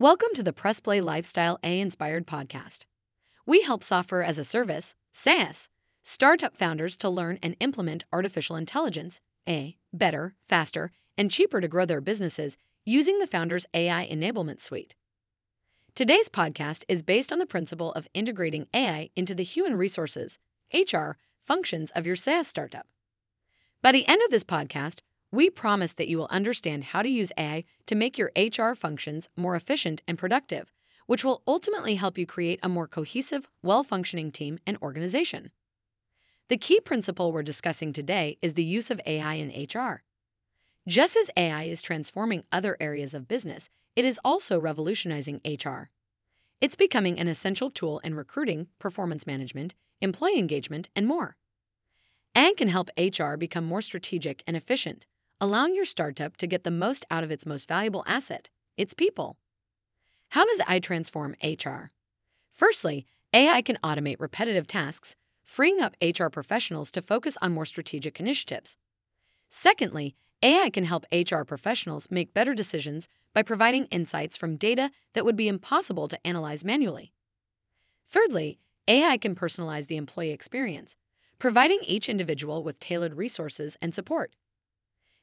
[0.00, 2.86] Welcome to the Pressplay Lifestyle AI Inspired podcast.
[3.44, 5.68] We help software as a service, SaaS,
[6.02, 11.84] startup founders to learn and implement artificial intelligence, AI, better, faster, and cheaper to grow
[11.84, 14.94] their businesses using the Founders AI Enablement Suite.
[15.94, 20.38] Today's podcast is based on the principle of integrating AI into the human resources,
[20.72, 22.86] HR, functions of your SaaS startup.
[23.82, 25.00] By the end of this podcast,
[25.32, 29.28] we promise that you will understand how to use AI to make your HR functions
[29.36, 30.72] more efficient and productive,
[31.06, 35.50] which will ultimately help you create a more cohesive, well functioning team and organization.
[36.48, 40.02] The key principle we're discussing today is the use of AI in HR.
[40.88, 45.90] Just as AI is transforming other areas of business, it is also revolutionizing HR.
[46.60, 51.36] It's becoming an essential tool in recruiting, performance management, employee engagement, and more.
[52.34, 55.06] AI can help HR become more strategic and efficient,
[55.40, 59.38] allowing your startup to get the most out of its most valuable asset, its people.
[60.30, 61.90] How does AI transform HR?
[62.50, 68.20] Firstly, AI can automate repetitive tasks, freeing up HR professionals to focus on more strategic
[68.20, 68.76] initiatives.
[69.48, 75.24] Secondly, AI can help HR professionals make better decisions by providing insights from data that
[75.24, 77.12] would be impossible to analyze manually.
[78.06, 80.96] Thirdly, AI can personalize the employee experience,
[81.38, 84.34] providing each individual with tailored resources and support.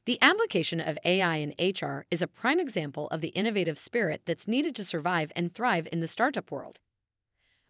[0.08, 4.48] The application of AI in HR is a prime example of the innovative spirit that's
[4.48, 6.78] needed to survive and thrive in the startup world.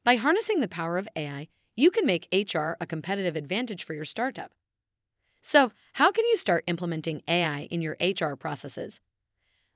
[0.05, 4.05] By harnessing the power of AI, you can make HR a competitive advantage for your
[4.05, 4.53] startup.
[5.43, 9.01] So, how can you start implementing AI in your HR processes?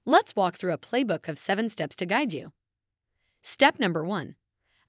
[0.07, 2.53] Let's walk through a playbook of seven steps to guide you.
[3.43, 4.37] Step number one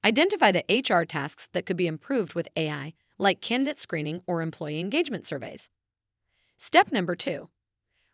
[0.05, 4.79] Identify the HR tasks that could be improved with AI, like candidate screening or employee
[4.79, 5.71] engagement surveys.
[6.59, 7.49] Step number two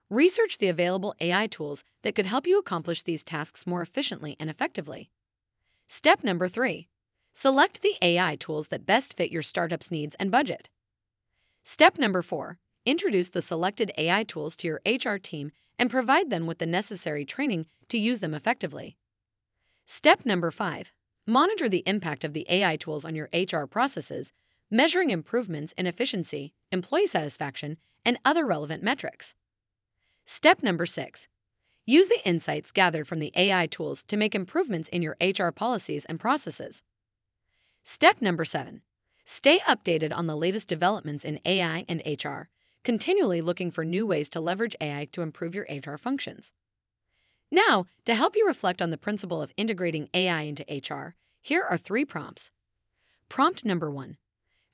[0.10, 4.50] Research the available AI tools that could help you accomplish these tasks more efficiently and
[4.50, 5.12] effectively.
[5.88, 6.88] Step number three
[7.32, 10.70] select the AI tools that best fit your startup's needs and budget.
[11.64, 16.48] Step number four introduce the selected AI tools to your HR team and provide them
[16.48, 18.98] with the necessary training to use them effectively.
[19.86, 20.92] Step number five
[21.28, 24.34] monitor the impact of the AI tools on your HR processes,
[24.72, 29.36] measuring improvements in efficiency, employee satisfaction, and other relevant metrics.
[30.32, 31.28] Step number six
[31.88, 36.06] use the insights gathered from the AI tools to make improvements in your HR policies
[36.06, 36.84] and processes.
[37.84, 38.84] Step number seven
[39.24, 42.48] stay updated on the latest developments in AI and HR,
[42.84, 46.54] continually looking for new ways to leverage AI to improve your HR functions.
[47.52, 51.76] Now, to help you reflect on the principle of integrating AI into HR, here are
[51.76, 52.52] three prompts.
[53.30, 54.18] Prompt number one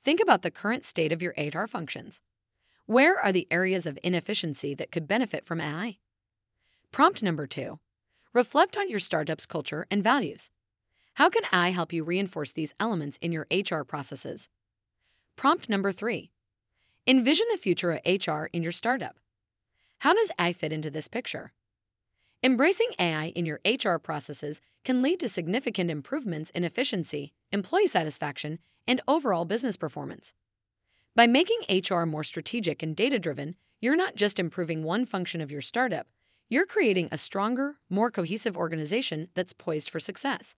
[0.04, 2.20] Think about the current state of your HR functions.
[2.86, 5.98] Where are the areas of inefficiency that could benefit from AI?
[6.92, 7.80] Prompt number two
[8.32, 10.52] Reflect on your startup's culture and values.
[11.14, 14.48] How can AI help you reinforce these elements in your HR processes?
[15.34, 16.30] Prompt number three
[17.08, 19.16] Envision the future of HR in your startup.
[20.00, 21.52] How does AI fit into this picture?
[22.44, 28.60] Embracing AI in your HR processes can lead to significant improvements in efficiency, employee satisfaction,
[28.86, 30.32] and overall business performance.
[31.16, 35.50] By making HR more strategic and data driven, you're not just improving one function of
[35.50, 36.08] your startup,
[36.50, 40.54] you're creating a stronger, more cohesive organization that's poised for success.